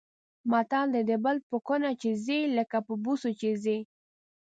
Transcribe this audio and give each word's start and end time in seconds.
متل 0.51 0.87
دی: 0.93 1.01
د 1.09 1.11
بل 1.23 1.37
په 1.49 1.57
کونه 1.67 1.89
چې 2.01 2.09
ځي 2.25 2.39
لکه 2.57 2.77
په 2.87 2.93
بوسو 3.03 3.29
چې 3.39 3.49
ځي. 3.63 3.77